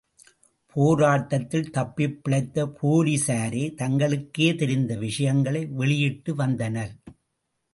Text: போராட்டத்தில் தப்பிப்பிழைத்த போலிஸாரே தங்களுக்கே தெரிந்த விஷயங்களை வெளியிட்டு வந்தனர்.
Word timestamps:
போராட்டத்தில் 0.75 1.69
தப்பிப்பிழைத்த 1.71 2.65
போலிஸாரே 2.81 3.63
தங்களுக்கே 3.81 4.49
தெரிந்த 4.55 4.97
விஷயங்களை 4.97 5.65
வெளியிட்டு 5.65 6.35
வந்தனர். 6.35 6.93